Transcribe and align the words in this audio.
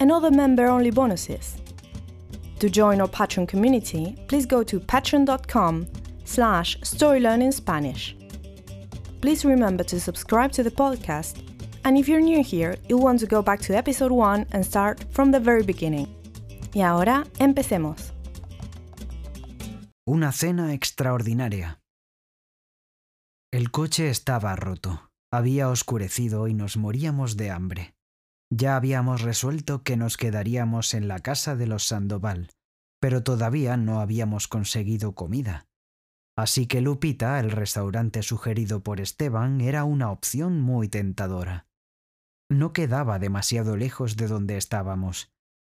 and 0.00 0.10
other 0.10 0.30
member-only 0.30 0.90
bonuses. 0.90 1.56
To 2.60 2.70
join 2.70 3.00
our 3.00 3.08
Patreon 3.08 3.48
community, 3.48 4.16
please 4.28 4.46
go 4.46 4.62
to 4.62 4.80
patreon.com 4.80 5.86
slash 6.24 6.78
storylearningspanish. 6.80 8.14
Please 9.20 9.44
remember 9.44 9.84
to 9.84 10.00
subscribe 10.00 10.52
to 10.52 10.62
the 10.62 10.70
podcast, 10.70 11.42
and 11.84 11.96
if 11.96 12.08
you're 12.08 12.20
new 12.20 12.42
here, 12.42 12.76
you'll 12.88 13.02
want 13.02 13.20
to 13.20 13.26
go 13.26 13.42
back 13.42 13.60
to 13.60 13.76
episode 13.76 14.12
1 14.12 14.46
and 14.52 14.64
start 14.64 15.04
from 15.10 15.30
the 15.30 15.40
very 15.40 15.62
beginning. 15.62 16.08
Y 16.74 16.82
ahora, 16.82 17.24
empecemos. 17.38 18.12
Una 20.06 20.32
cena 20.32 20.74
extraordinaria. 20.74 21.80
El 23.52 23.70
coche 23.70 24.10
estaba 24.10 24.56
roto, 24.56 25.10
había 25.32 25.68
oscurecido 25.68 26.48
y 26.48 26.54
nos 26.54 26.76
moríamos 26.76 27.36
de 27.36 27.50
hambre. 27.50 27.93
Ya 28.56 28.76
habíamos 28.76 29.22
resuelto 29.22 29.82
que 29.82 29.96
nos 29.96 30.16
quedaríamos 30.16 30.94
en 30.94 31.08
la 31.08 31.18
casa 31.18 31.56
de 31.56 31.66
los 31.66 31.88
Sandoval, 31.88 32.50
pero 33.00 33.24
todavía 33.24 33.76
no 33.76 33.98
habíamos 33.98 34.46
conseguido 34.46 35.16
comida. 35.16 35.66
Así 36.38 36.68
que 36.68 36.80
Lupita, 36.80 37.40
el 37.40 37.50
restaurante 37.50 38.22
sugerido 38.22 38.80
por 38.84 39.00
Esteban, 39.00 39.60
era 39.60 39.82
una 39.82 40.12
opción 40.12 40.60
muy 40.60 40.88
tentadora. 40.88 41.66
No 42.48 42.72
quedaba 42.72 43.18
demasiado 43.18 43.76
lejos 43.76 44.16
de 44.16 44.28
donde 44.28 44.56
estábamos. 44.56 45.32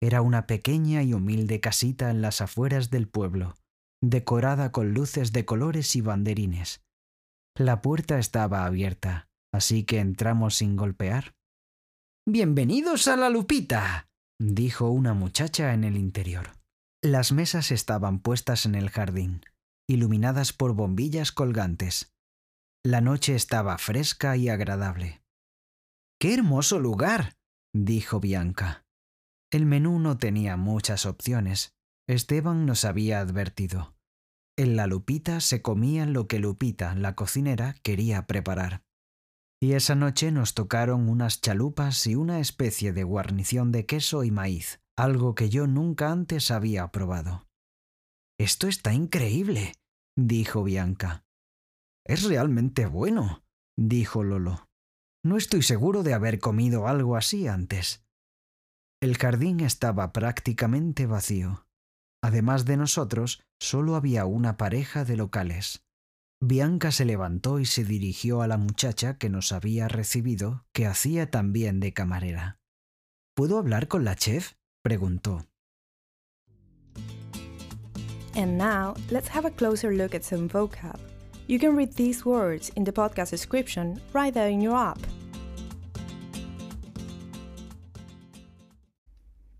Era 0.00 0.22
una 0.22 0.46
pequeña 0.46 1.02
y 1.02 1.12
humilde 1.12 1.58
casita 1.58 2.08
en 2.08 2.22
las 2.22 2.40
afueras 2.40 2.88
del 2.88 3.08
pueblo, 3.08 3.56
decorada 4.00 4.70
con 4.70 4.94
luces 4.94 5.32
de 5.32 5.44
colores 5.44 5.96
y 5.96 6.02
banderines. 6.02 6.82
La 7.58 7.82
puerta 7.82 8.20
estaba 8.20 8.64
abierta, 8.64 9.26
así 9.52 9.82
que 9.82 9.98
entramos 9.98 10.54
sin 10.54 10.76
golpear. 10.76 11.34
Bienvenidos 12.32 13.08
a 13.08 13.16
la 13.16 13.28
Lupita, 13.28 14.08
dijo 14.40 14.88
una 14.88 15.14
muchacha 15.14 15.74
en 15.74 15.82
el 15.82 15.96
interior. 15.96 16.52
Las 17.02 17.32
mesas 17.32 17.72
estaban 17.72 18.20
puestas 18.20 18.66
en 18.66 18.76
el 18.76 18.88
jardín, 18.88 19.40
iluminadas 19.88 20.52
por 20.52 20.74
bombillas 20.74 21.32
colgantes. 21.32 22.14
La 22.84 23.00
noche 23.00 23.34
estaba 23.34 23.76
fresca 23.78 24.36
y 24.36 24.48
agradable. 24.48 25.24
¡Qué 26.20 26.32
hermoso 26.34 26.78
lugar! 26.78 27.34
dijo 27.74 28.20
Bianca. 28.20 28.84
El 29.50 29.66
menú 29.66 29.98
no 29.98 30.16
tenía 30.16 30.56
muchas 30.56 31.06
opciones. 31.06 31.74
Esteban 32.08 32.64
nos 32.64 32.84
había 32.84 33.18
advertido. 33.18 33.96
En 34.56 34.76
la 34.76 34.86
Lupita 34.86 35.40
se 35.40 35.62
comía 35.62 36.06
lo 36.06 36.28
que 36.28 36.38
Lupita, 36.38 36.94
la 36.94 37.16
cocinera, 37.16 37.74
quería 37.82 38.28
preparar 38.28 38.84
y 39.62 39.74
esa 39.74 39.94
noche 39.94 40.32
nos 40.32 40.54
tocaron 40.54 41.08
unas 41.08 41.40
chalupas 41.42 42.06
y 42.06 42.14
una 42.14 42.40
especie 42.40 42.92
de 42.92 43.04
guarnición 43.04 43.72
de 43.72 43.84
queso 43.84 44.24
y 44.24 44.30
maíz, 44.30 44.80
algo 44.96 45.34
que 45.34 45.50
yo 45.50 45.66
nunca 45.66 46.10
antes 46.10 46.50
había 46.50 46.88
probado. 46.88 47.46
Esto 48.38 48.68
está 48.68 48.94
increíble, 48.94 49.74
dijo 50.16 50.64
Bianca. 50.64 51.24
Es 52.06 52.24
realmente 52.24 52.86
bueno, 52.86 53.44
dijo 53.78 54.24
Lolo. 54.24 54.66
No 55.22 55.36
estoy 55.36 55.62
seguro 55.62 56.02
de 56.02 56.14
haber 56.14 56.38
comido 56.38 56.88
algo 56.88 57.16
así 57.16 57.46
antes. 57.46 58.02
El 59.02 59.18
jardín 59.18 59.60
estaba 59.60 60.12
prácticamente 60.12 61.04
vacío. 61.04 61.66
Además 62.22 62.64
de 62.64 62.78
nosotros, 62.78 63.42
solo 63.60 63.96
había 63.96 64.24
una 64.24 64.56
pareja 64.56 65.04
de 65.04 65.16
locales. 65.16 65.84
Bianca 66.42 66.90
se 66.90 67.04
levantó 67.04 67.60
y 67.60 67.66
se 67.66 67.84
dirigió 67.84 68.40
a 68.40 68.46
la 68.46 68.56
muchacha 68.56 69.18
que 69.18 69.28
nos 69.28 69.52
había 69.52 69.88
recibido, 69.88 70.64
que 70.72 70.86
hacía 70.86 71.30
también 71.30 71.80
de 71.80 71.92
camarera. 71.92 72.58
¿Puedo 73.34 73.58
hablar 73.58 73.88
con 73.88 74.06
la 74.06 74.16
chef? 74.16 74.54
preguntó. 74.82 75.46
And 78.34 78.56
now, 78.56 78.94
let's 79.10 79.28
have 79.28 79.46
a 79.46 79.50
closer 79.50 79.92
look 79.92 80.14
at 80.14 80.22
some 80.22 80.48
vocab. 80.48 80.98
You 81.46 81.58
can 81.58 81.76
read 81.76 81.92
these 81.96 82.24
words 82.24 82.70
in 82.74 82.84
the 82.84 82.92
podcast 82.92 83.32
description 83.32 84.00
right 84.14 84.32
there 84.32 84.48
in 84.48 84.62
your 84.62 84.74
app. 84.76 84.98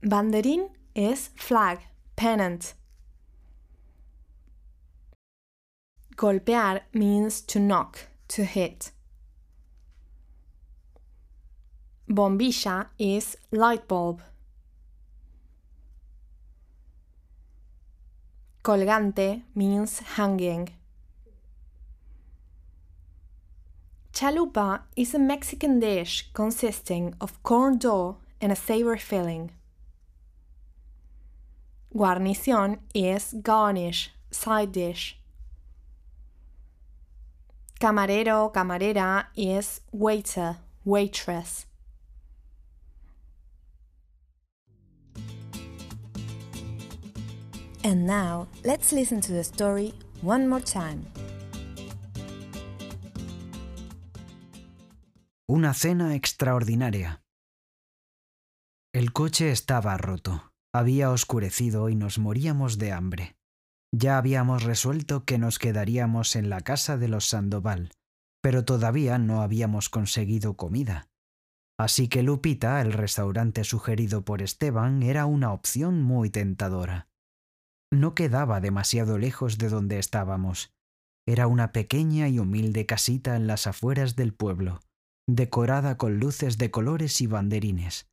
Banderín 0.00 0.68
es 0.94 1.32
flag, 1.34 1.80
pennant. 2.14 2.77
Golpear 6.18 6.80
means 6.92 7.40
to 7.42 7.60
knock, 7.60 8.08
to 8.26 8.42
hit. 8.42 8.90
Bombilla 12.10 12.88
is 12.98 13.36
light 13.52 13.86
bulb. 13.86 14.20
Colgante 18.64 19.42
means 19.54 20.00
hanging. 20.16 20.70
Chalupa 24.12 24.80
is 24.96 25.14
a 25.14 25.20
Mexican 25.20 25.78
dish 25.78 26.30
consisting 26.32 27.14
of 27.20 27.40
corn 27.44 27.78
dough 27.78 28.16
and 28.40 28.50
a 28.50 28.56
savory 28.56 28.98
filling. 28.98 29.52
Guarnición 31.94 32.78
is 32.92 33.36
garnish, 33.40 34.10
side 34.32 34.72
dish. 34.72 35.14
Camarero, 37.80 38.50
camarera 38.52 39.28
is 39.36 39.82
waiter, 39.92 40.56
waitress. 40.84 41.64
And 47.84 48.04
now, 48.04 48.48
let's 48.64 48.92
listen 48.92 49.20
to 49.20 49.32
the 49.32 49.44
story 49.44 49.94
one 50.22 50.48
more 50.48 50.60
time. 50.60 51.06
Una 55.48 55.72
cena 55.72 56.16
extraordinaria. 56.16 57.22
El 58.92 59.12
coche 59.12 59.52
estaba 59.52 59.96
roto, 59.96 60.52
había 60.74 61.10
oscurecido 61.10 61.88
y 61.88 61.94
nos 61.94 62.18
moríamos 62.18 62.78
de 62.78 62.90
hambre. 62.90 63.37
Ya 63.92 64.18
habíamos 64.18 64.64
resuelto 64.64 65.24
que 65.24 65.38
nos 65.38 65.58
quedaríamos 65.58 66.36
en 66.36 66.50
la 66.50 66.60
casa 66.60 66.98
de 66.98 67.08
los 67.08 67.28
Sandoval, 67.28 67.90
pero 68.42 68.64
todavía 68.64 69.18
no 69.18 69.42
habíamos 69.42 69.88
conseguido 69.88 70.56
comida. 70.56 71.08
Así 71.78 72.08
que 72.08 72.22
Lupita, 72.22 72.80
el 72.80 72.92
restaurante 72.92 73.64
sugerido 73.64 74.24
por 74.24 74.42
Esteban, 74.42 75.02
era 75.02 75.26
una 75.26 75.52
opción 75.52 76.02
muy 76.02 76.28
tentadora. 76.28 77.08
No 77.92 78.14
quedaba 78.14 78.60
demasiado 78.60 79.16
lejos 79.16 79.58
de 79.58 79.68
donde 79.68 79.98
estábamos. 79.98 80.72
Era 81.26 81.46
una 81.46 81.72
pequeña 81.72 82.28
y 82.28 82.38
humilde 82.38 82.84
casita 82.84 83.36
en 83.36 83.46
las 83.46 83.66
afueras 83.66 84.16
del 84.16 84.34
pueblo, 84.34 84.80
decorada 85.28 85.96
con 85.96 86.18
luces 86.18 86.58
de 86.58 86.70
colores 86.70 87.20
y 87.20 87.26
banderines. 87.26 88.08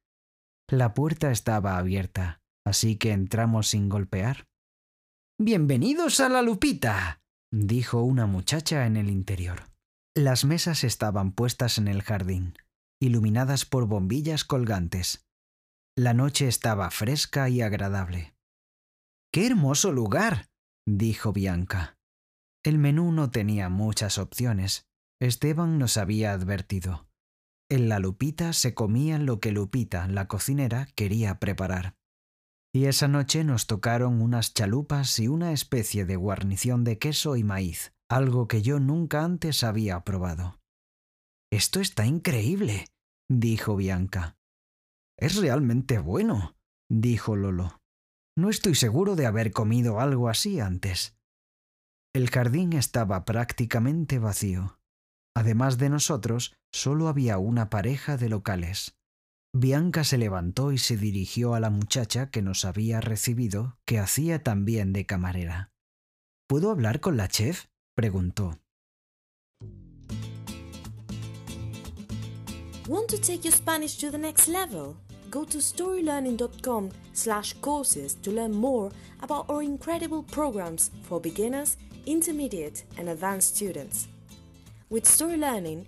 La 0.69 0.93
puerta 0.93 1.31
estaba 1.31 1.77
abierta, 1.77 2.41
así 2.65 2.97
que 2.97 3.11
entramos 3.11 3.67
sin 3.69 3.89
golpear. 3.89 4.45
Bienvenidos 5.37 6.21
a 6.21 6.29
la 6.29 6.41
Lupita, 6.41 7.21
dijo 7.51 8.01
una 8.01 8.25
muchacha 8.25 8.85
en 8.85 8.95
el 8.95 9.09
interior. 9.09 9.69
Las 10.15 10.45
mesas 10.45 10.85
estaban 10.85 11.33
puestas 11.33 11.77
en 11.77 11.89
el 11.89 12.03
jardín, 12.03 12.53
iluminadas 13.01 13.65
por 13.65 13.85
bombillas 13.85 14.45
colgantes. 14.45 15.25
La 15.97 16.13
noche 16.13 16.47
estaba 16.47 16.89
fresca 16.89 17.49
y 17.49 17.61
agradable. 17.61 18.33
¡Qué 19.33 19.47
hermoso 19.47 19.91
lugar! 19.91 20.47
dijo 20.87 21.33
Bianca. 21.33 21.97
El 22.63 22.77
menú 22.77 23.11
no 23.11 23.29
tenía 23.29 23.67
muchas 23.67 24.17
opciones. 24.17 24.87
Esteban 25.19 25.79
nos 25.79 25.97
había 25.97 26.31
advertido. 26.31 27.09
En 27.69 27.89
la 27.89 27.99
Lupita 27.99 28.53
se 28.53 28.73
comía 28.73 29.19
lo 29.19 29.41
que 29.41 29.51
Lupita, 29.51 30.07
la 30.07 30.29
cocinera, 30.29 30.87
quería 30.95 31.39
preparar. 31.39 31.97
Y 32.75 32.87
esa 32.87 33.07
noche 33.07 33.45
nos 33.45 33.67
tocaron 33.67 34.21
unas 34.21 34.53
chalupas 34.53 35.17
y 35.19 35.29
una 35.29 35.53
especie 35.53 36.03
de 36.03 36.17
guarnición 36.17 36.83
de 36.83 36.97
queso 36.97 37.37
y 37.37 37.43
maíz, 37.45 37.93
algo 38.11 38.49
que 38.49 38.61
yo 38.61 38.81
nunca 38.81 39.23
antes 39.23 39.63
había 39.63 40.01
probado. 40.01 40.59
Esto 41.53 41.79
está 41.79 42.05
increíble, 42.05 42.87
dijo 43.31 43.77
Bianca. 43.77 44.35
Es 45.17 45.37
realmente 45.37 45.99
bueno, 45.99 46.57
dijo 46.91 47.37
Lolo. 47.37 47.79
No 48.37 48.49
estoy 48.49 48.75
seguro 48.75 49.15
de 49.15 49.25
haber 49.25 49.53
comido 49.53 50.01
algo 50.01 50.27
así 50.27 50.59
antes. 50.59 51.15
El 52.13 52.29
jardín 52.29 52.73
estaba 52.73 53.23
prácticamente 53.23 54.19
vacío. 54.19 54.81
Además 55.33 55.77
de 55.77 55.89
nosotros, 55.89 56.57
solo 56.73 57.07
había 57.07 57.37
una 57.37 57.69
pareja 57.69 58.17
de 58.17 58.27
locales. 58.27 58.97
Bianca 59.57 60.03
se 60.03 60.17
levantó 60.17 60.73
y 60.73 60.77
se 60.77 60.97
dirigió 60.97 61.53
a 61.53 61.61
la 61.61 61.69
muchacha 61.69 62.29
que 62.29 62.41
nos 62.41 62.65
había 62.65 62.99
recibido, 62.99 63.77
que 63.85 63.99
hacía 63.99 64.43
también 64.43 64.91
de 64.91 65.05
camarera. 65.05 65.71
¿Puedo 66.45 66.71
hablar 66.71 66.99
con 66.99 67.15
la 67.15 67.29
chef? 67.29 67.67
preguntó. 67.95 68.59
Want 72.89 73.07
to 73.07 73.17
take 73.17 73.43
your 73.45 73.53
Spanish 73.53 73.97
to 73.99 74.11
the 74.11 74.17
next 74.17 74.49
level? 74.49 74.97
Go 75.31 75.45
to 75.45 75.59
storylearning.com 75.59 76.89
slash 77.13 77.53
courses 77.61 78.15
to 78.23 78.31
learn 78.31 78.51
more 78.51 78.91
about 79.21 79.49
our 79.49 79.63
incredible 79.63 80.23
programs 80.23 80.91
for 81.07 81.21
beginners, 81.21 81.77
intermediate 82.05 82.83
and 82.97 83.07
advanced 83.07 83.55
students. 83.55 84.09
With 84.89 85.05
Story 85.07 85.37
Learning, 85.37 85.87